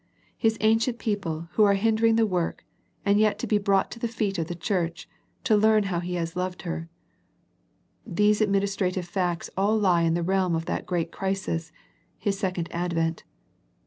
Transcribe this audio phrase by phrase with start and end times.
[0.35, 2.65] His ancient people who are hindering the work,
[3.05, 5.07] are yet to be brought to the feet of the church,
[5.43, 6.89] to learn how He has loved her.
[8.03, 11.71] These administrative facts all lie in the realm of that' great crisis.
[12.17, 13.25] His second advent.